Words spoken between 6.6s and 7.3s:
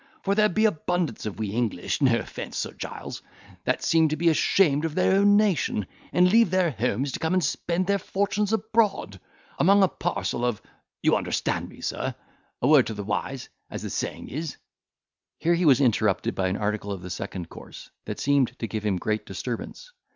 homes to